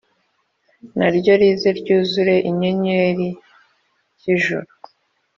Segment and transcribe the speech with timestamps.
[0.97, 3.27] Naryo rize ryuzure inyenyeri
[4.19, 4.71] ki ijuru